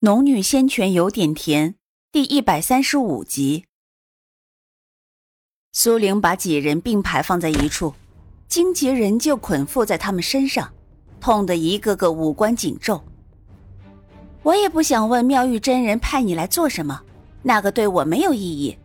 [0.00, 1.74] 农女仙泉有点甜，
[2.12, 3.64] 第一百三十五集。
[5.72, 7.94] 苏玲把几人并排放在一处，
[8.46, 10.70] 荆棘仍旧捆缚在他们身上，
[11.18, 13.02] 痛得一个个五官紧皱。
[14.42, 17.00] 我也不想问妙玉真人派你来做什么，
[17.42, 18.76] 那个对我没有意义。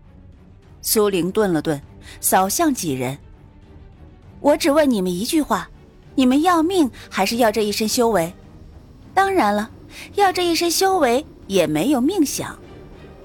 [0.81, 1.79] 苏玲顿了顿，
[2.21, 3.17] 扫向几人。
[4.39, 5.69] 我只问你们一句话：
[6.15, 8.33] 你们要命还是要这一身修为？
[9.13, 9.69] 当然了。
[10.15, 12.57] 要这一身修为也没有命享，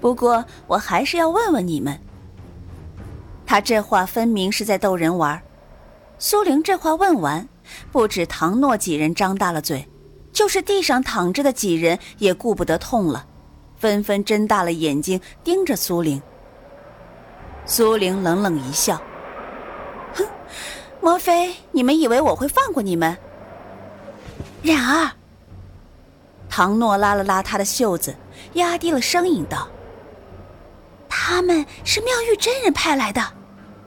[0.01, 2.01] 不过我还是要问问你们。
[3.47, 5.41] 他这话分明是在逗人玩。
[6.19, 7.48] 苏玲这话问完，
[7.92, 9.89] 不止唐诺几人张大了嘴，
[10.33, 13.27] 就是地上躺着的几人也顾不得痛了，
[13.77, 16.20] 纷纷睁大了眼睛盯着苏玲。
[17.67, 19.01] 苏玲冷冷一笑
[20.14, 20.25] ：“哼，
[21.01, 23.17] 莫非你们以为我会放过你们？
[24.62, 25.11] 然而。”
[26.48, 28.14] 唐诺拉了拉他的袖子，
[28.55, 29.68] 压低了声音道
[31.09, 33.22] ：“他们是妙玉真人派来的，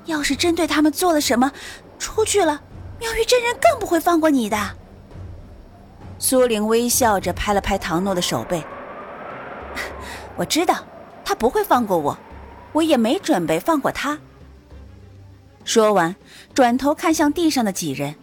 [0.05, 1.51] 要是真对他们做了什么，
[1.97, 2.61] 出去了，
[2.99, 4.57] 妙玉真人更不会放过你的。”
[6.19, 8.63] 苏玲微笑着拍了拍唐诺的手背
[10.35, 10.85] ：“我知道，
[11.23, 12.17] 他不会放过我，
[12.73, 14.19] 我也没准备放过他。”
[15.63, 16.16] 说完，
[16.53, 18.16] 转头看向地上的几人：“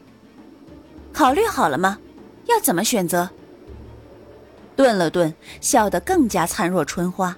[1.13, 1.99] 考虑好了吗？
[2.47, 3.31] 要怎么选择？”
[4.77, 7.37] 顿了顿，笑得更加灿若春花。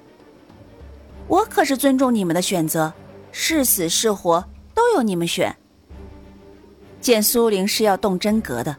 [1.28, 2.92] 我可是尊重你们的选择，
[3.30, 5.56] 是死是活都由你们选。
[7.00, 8.76] 见苏玲是要动真格的，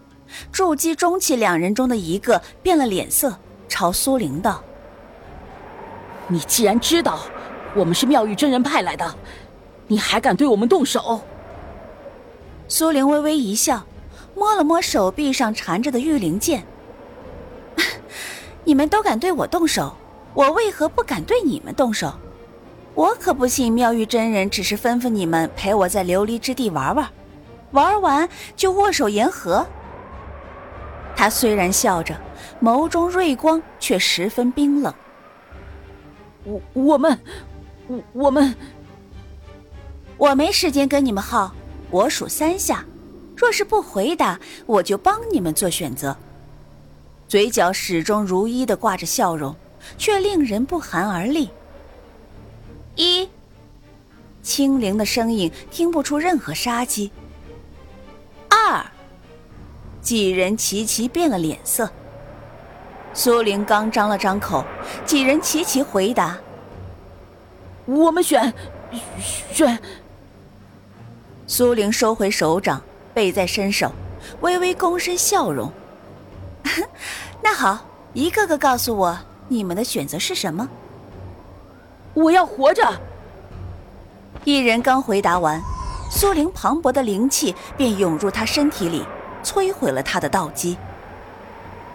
[0.52, 4.62] 筑基、中期两人中的一个变了脸色，朝苏玲道
[6.28, 7.20] ：“你既然知道
[7.74, 9.16] 我们是妙玉真人派来的，
[9.88, 11.22] 你还敢对我们动手？”
[12.68, 13.86] 苏玲微微一笑，
[14.36, 16.66] 摸了摸手臂上缠着的玉灵剑。
[18.64, 19.96] 你们都敢对我动手，
[20.34, 22.14] 我为何不敢对你们动手？
[22.96, 27.10] 我可不信妙玉真人只是吩咐你们陪我在琉璃之地玩玩，
[27.72, 29.66] 玩完就握手言和。
[31.16, 32.16] 他虽然笑着，
[32.62, 34.94] 眸中锐光却十分冰冷。
[36.44, 37.20] 我我们，
[37.88, 38.56] 我我们，
[40.18, 41.54] 我没时间跟你们耗，
[41.90, 42.86] 我数三下，
[43.36, 46.16] 若是不回答，我就帮你们做选择。
[47.30, 49.56] 嘴角始终如一的挂着笑容，
[50.00, 51.48] 却令人不寒而栗。
[52.96, 53.30] 一，
[54.42, 57.12] 清灵的声音听不出任何杀机。
[58.50, 58.84] 二，
[60.02, 61.88] 几人齐齐变了脸色。
[63.14, 64.66] 苏玲刚张了张口，
[65.06, 66.36] 几人齐齐回答
[67.86, 68.52] ：“我们选，
[69.52, 69.78] 选。”
[71.46, 72.82] 苏玲收回手掌，
[73.14, 73.92] 背在伸手，
[74.42, 75.72] 微微躬身笑容。
[77.42, 80.68] 那好，一个个告诉我你们的选择是什么。
[82.14, 83.02] 我要活着。
[84.46, 85.62] 一人刚回答完，
[86.10, 89.04] 苏玲磅礴的灵气便涌入他身体里，
[89.44, 90.78] 摧毁了他的道基。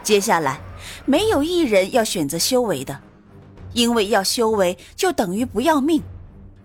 [0.02, 0.60] 接下来，
[1.04, 3.00] 没有一人要选择修为的，
[3.72, 6.02] 因为要修为就等于不要命。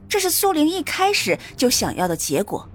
[0.10, 2.68] 这是苏玲一开始就想要的结果，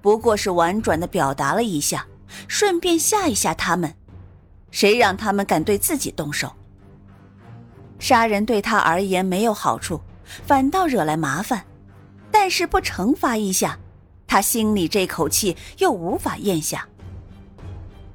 [0.00, 2.06] 不过是婉转的表达了一下，
[2.46, 3.94] 顺便吓一吓他们。
[4.70, 6.52] 谁让他们敢对自己动手？
[7.98, 10.00] 杀人对他而言没有好处，
[10.44, 11.64] 反倒惹来麻烦。
[12.30, 13.78] 但是不惩罚一下，
[14.26, 16.86] 他心里这口气又无法咽下。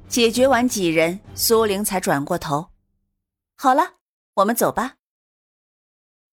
[0.08, 2.68] 解决完几人，苏玲才转过头
[3.56, 3.94] ：“好了，
[4.34, 4.94] 我们走吧。”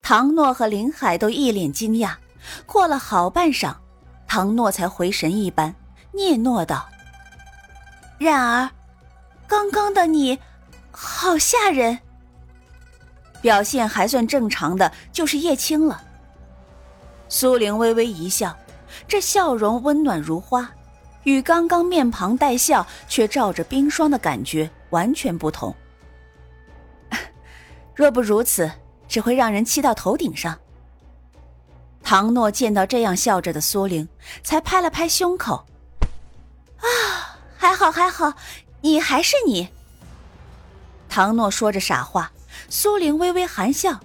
[0.01, 2.15] 唐诺和林海都一脸惊讶。
[2.65, 3.75] 过了好半晌，
[4.27, 5.75] 唐诺才回神一般，
[6.13, 6.87] 嗫嚅道
[8.19, 8.69] ：“然而。”
[9.49, 10.39] 刚刚的你，
[10.91, 11.97] 好吓人。
[13.41, 16.03] 表现还算正常的就是叶青了。
[17.27, 18.55] 苏玲微微一笑，
[19.07, 20.69] 这笑容温暖如花，
[21.23, 25.75] 与刚刚面庞带笑却罩着冰霜的感觉完全不同。
[27.95, 28.71] 若不如此，
[29.07, 30.55] 只会让人气到头顶上。
[32.03, 34.07] 唐诺见到这样笑着的苏玲，
[34.43, 35.65] 才拍了拍胸口
[36.77, 36.85] ：“啊，
[37.57, 38.31] 还好，还好。”
[38.81, 39.69] 你还是你。
[41.07, 42.31] 唐诺说着傻话，
[42.69, 43.99] 苏玲微微含笑，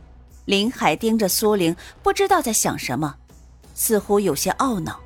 [0.46, 3.14] 林海盯着苏玲，不知道在想什么，
[3.74, 4.98] 似乎有些懊恼。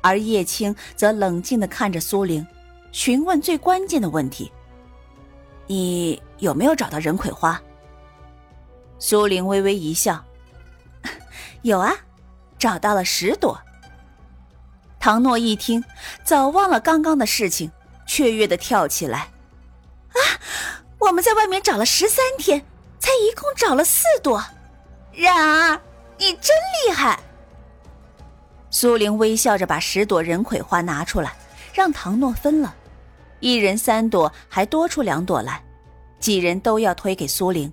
[0.00, 2.46] 而叶青则冷静的看着苏玲，
[2.90, 4.50] 询问最关键的问题
[5.66, 7.60] ：“你有没有找到人葵花？”
[8.98, 10.22] 苏玲微微一笑
[11.62, 11.94] ：“有啊，
[12.58, 13.58] 找到了十朵。”
[15.00, 15.82] 唐诺一听，
[16.22, 17.70] 早忘了刚刚的事情。
[18.06, 19.30] 雀跃的跳起来，
[20.10, 20.18] 啊！
[20.98, 22.64] 我们在外面找了十三天，
[22.98, 24.44] 才一共找了四朵。
[25.12, 25.80] 然儿，
[26.18, 26.56] 你真
[26.86, 27.18] 厉害！
[28.70, 31.34] 苏玲微笑着把十朵人葵花拿出来，
[31.74, 32.74] 让唐诺分了，
[33.40, 35.62] 一人三朵，还多出两朵来，
[36.20, 37.70] 几人都要推给苏玲。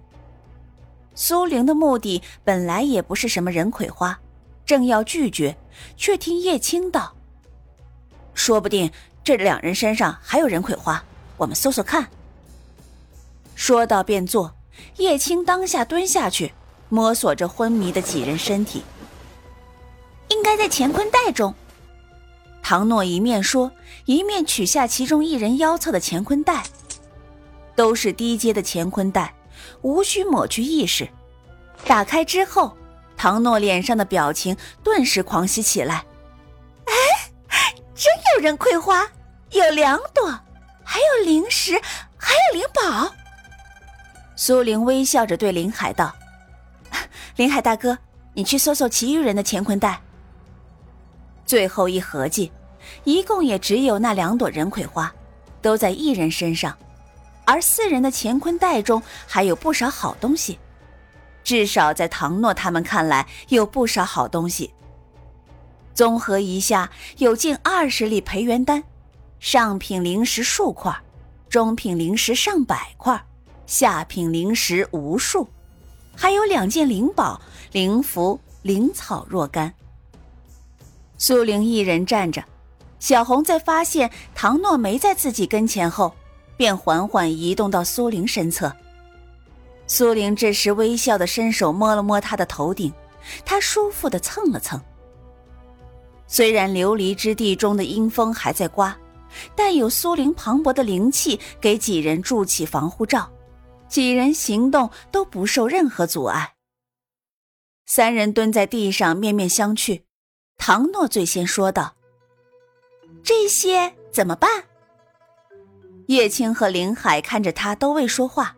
[1.15, 4.19] 苏玲的目的本来也不是什么人葵花，
[4.65, 5.55] 正要拒绝，
[5.95, 7.13] 却听叶青道
[8.33, 8.91] ：“说不定
[9.23, 11.03] 这两人身上还有人葵花，
[11.37, 12.07] 我们搜搜看。”
[13.55, 14.55] 说到便做，
[14.97, 16.53] 叶青当下蹲下去，
[16.87, 18.83] 摸索着昏迷的几人身体。
[20.29, 21.53] 应该在乾坤袋中。
[22.61, 23.71] 唐诺一面说，
[24.05, 26.63] 一面取下其中一人腰侧的乾坤袋。
[27.75, 29.33] 都是低阶的乾坤袋，
[29.81, 31.07] 无需抹去意识。
[31.85, 32.75] 打开之后，
[33.15, 36.05] 唐诺脸上的表情顿时狂喜起来。
[37.99, 39.05] 真有人葵花，
[39.51, 40.39] 有两朵，
[40.85, 41.73] 还有灵石，
[42.15, 43.13] 还有灵宝。
[44.37, 46.15] 苏玲微笑着对林海道
[47.35, 47.97] ：“林海大哥，
[48.33, 49.99] 你去搜搜其余人的乾坤袋。”
[51.45, 52.49] 最后一合计，
[53.03, 55.13] 一共也只有那两朵人葵花，
[55.61, 56.77] 都在一人身上，
[57.43, 60.57] 而四人的乾坤袋中还有不少好东西，
[61.43, 64.73] 至少在唐诺他们看来有不少好东西。
[65.93, 68.83] 综合一下，有近二十粒培元丹，
[69.39, 70.95] 上品灵石数块，
[71.49, 73.21] 中品灵石上百块，
[73.65, 75.47] 下品灵石无数，
[76.15, 77.41] 还有两件灵宝、
[77.71, 79.73] 灵符、灵草若干。
[81.17, 82.43] 苏玲一人站着，
[82.99, 86.15] 小红在发现唐诺没在自己跟前后，
[86.55, 88.73] 便缓缓移动到苏玲身侧。
[89.85, 92.93] 苏玲这时微笑的伸手摸了摸他的头顶，
[93.43, 94.79] 他舒服的蹭了蹭。
[96.31, 98.95] 虽然琉璃之地中的阴风还在刮，
[99.55, 103.27] 但有苏灵磅礴的灵气给几人筑起防护罩，
[103.87, 106.53] 几人行动都不受任何阻碍。
[107.87, 110.03] 三人蹲在地上面面相觑。
[110.55, 111.95] 唐诺最先说道
[113.23, 114.65] ：“这些怎么办？”
[116.05, 118.55] 叶青和林海看着他，都未说话。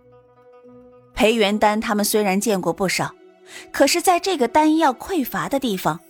[1.13, 3.15] 裴元丹他们虽然见过不少，
[3.71, 6.01] 可是在这个丹药匮乏的地方，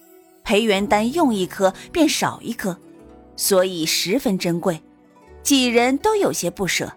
[0.43, 2.77] 裴元丹用一颗便少一颗，
[3.35, 4.81] 所以十分珍贵，
[5.43, 6.91] 几人都有些不舍。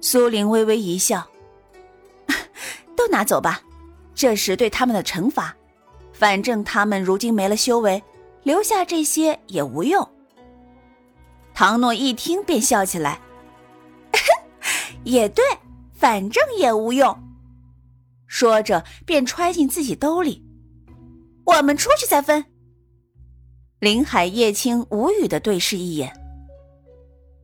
[0.00, 1.26] 苏玲微微一笑
[2.96, 3.60] ：“都拿走吧，
[4.14, 5.54] 这是对他们的惩罚。”
[6.12, 8.02] 反正他们如今没了修为，
[8.42, 10.08] 留下这些也无用。
[11.52, 13.20] 唐诺一听便笑起来
[15.04, 15.44] ：“也对，
[15.92, 17.14] 反正也无用。”
[18.26, 20.42] 说着便揣进自己兜里。
[21.46, 22.44] 我们出去再分。
[23.78, 26.12] 林海、叶青无语的对视一眼。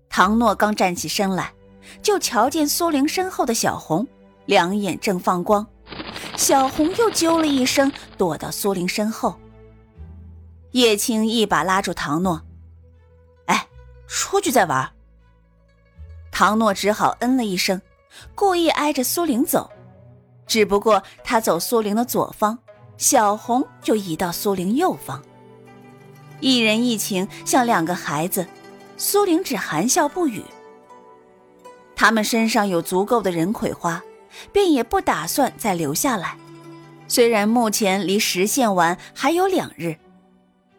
[0.09, 1.53] 唐诺刚站起身来，
[2.03, 4.07] 就瞧见苏玲身后的小红，
[4.47, 5.67] 两眼正放光。
[6.37, 9.35] 小红又啾了一声，躲到苏玲身后。
[10.73, 12.43] 叶青一把拉住唐诺
[13.47, 13.67] ：“哎，
[14.09, 14.91] 出去再玩。”
[16.33, 17.81] 唐诺只好嗯了一声，
[18.35, 19.71] 故意挨着苏玲走。
[20.47, 22.59] 只不过他走苏玲的左方，
[23.03, 25.21] 小红就移到苏玲右方。
[26.39, 28.47] 一人一情，像两个孩子。
[28.97, 30.45] 苏玲只含笑不语。
[31.97, 34.01] 他们身上有足够的人葵花。
[34.51, 36.39] 便也不打算再留下来。
[37.07, 39.97] 虽然目前离实现完还有两日，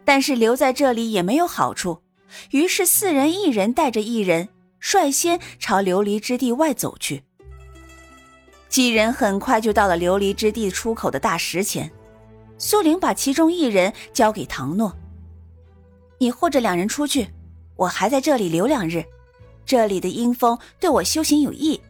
[0.03, 2.01] 但是留在这里也没有好处。
[2.49, 4.49] 于是四人一人带着一人，
[4.79, 7.23] 率先朝琉璃之地外走去。
[8.69, 11.91] 几人很快就到了琉璃之地出口的大石前。
[12.57, 14.95] 苏玲把其中一人交给唐诺
[16.19, 17.27] ：“你护着两人出去，
[17.75, 19.03] 我还在这里留两日。
[19.65, 21.81] 这里的阴风对我修行有益。”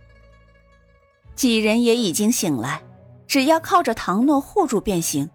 [1.36, 2.82] 几人也已经醒来，
[3.27, 5.29] 只要靠着唐诺护住便行。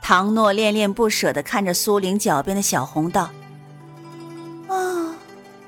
[0.00, 3.30] 唐诺恋恋不舍的看着苏玲脚边的小红道
[4.68, 5.14] ：“哦，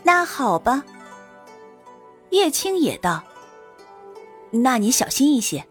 [0.02, 0.84] 那好吧。”
[2.30, 3.24] 叶青也道
[4.50, 5.64] ：“那你小心一些。”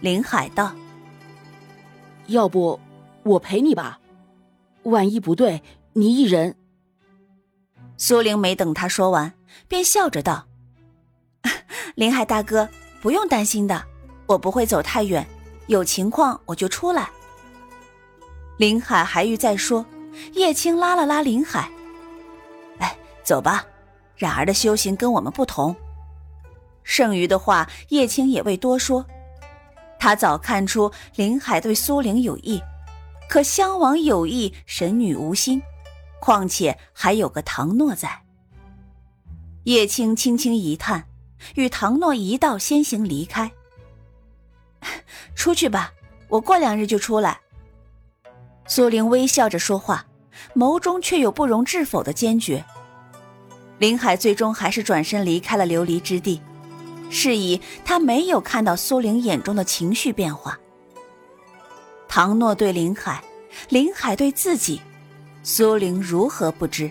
[0.00, 0.72] 林海道
[2.26, 2.78] ：“要不
[3.22, 3.98] 我陪你吧，
[4.84, 5.62] 万一不对，
[5.92, 6.56] 你一人。”
[7.96, 9.32] 苏玲没等他说完，
[9.68, 10.46] 便笑着道。
[11.94, 12.68] 林海大哥，
[13.00, 13.84] 不用担心的，
[14.26, 15.26] 我不会走太远，
[15.68, 17.08] 有情况我就出来。
[18.56, 19.84] 林海还欲再说，
[20.32, 21.70] 叶青拉了拉林海
[22.78, 23.64] ：“哎，走吧，
[24.16, 25.74] 冉儿的修行跟我们不同。”
[26.82, 29.06] 剩余的话，叶青也未多说。
[30.04, 32.60] 他早看出林海对苏玲有意，
[33.26, 35.62] 可襄王有意，神女无心，
[36.20, 38.22] 况且还有个唐诺在。
[39.62, 41.06] 叶青轻轻一叹。
[41.54, 43.50] 与唐诺一道先行离开。
[45.34, 45.90] 出去吧，
[46.28, 47.40] 我过两日就出来。
[48.66, 50.04] 苏玲微笑着说话，
[50.54, 52.62] 眸中却有不容置否的坚决。
[53.78, 56.42] 林海最终还是转身离开了琉璃之地，
[57.14, 60.58] 是以他没有看到苏玲眼中的情绪变化。
[62.08, 63.22] 唐诺对林海，
[63.68, 64.80] 林海对自己，
[65.44, 66.90] 苏玲如何不知？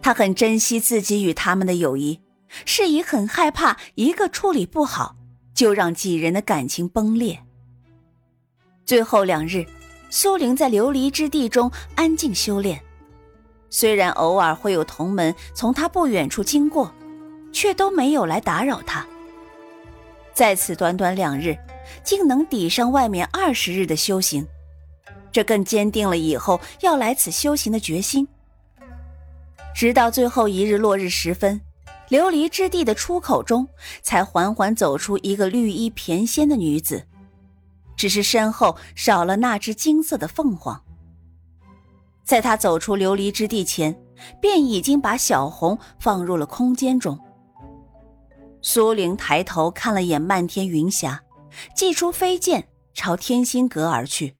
[0.00, 2.18] 他很珍惜自己与他们的友谊，
[2.64, 5.14] 是以很害怕一个处理不好，
[5.52, 7.38] 就让几人的感情崩裂。
[8.86, 9.66] 最后两日，
[10.08, 12.80] 苏玲在琉璃之地中安静修炼。
[13.68, 16.90] 虽然偶尔会有同门从他不远处经过，
[17.56, 19.06] 却都没有来打扰他。
[20.34, 21.56] 在此短短两日，
[22.04, 24.46] 竟能抵上外面二十日的修行，
[25.32, 28.28] 这更坚定了以后要来此修行的决心。
[29.74, 31.58] 直到最后一日落日时分，
[32.10, 33.66] 琉璃之地的出口中，
[34.02, 37.06] 才缓缓走出一个绿衣翩跹的女子，
[37.96, 40.78] 只是身后少了那只金色的凤凰。
[42.22, 43.98] 在他走出琉璃之地前，
[44.42, 47.18] 便已经把小红放入了空间中。
[48.68, 51.22] 苏玲抬头看了眼漫天云霞，
[51.76, 54.34] 祭出飞剑朝天心阁而去。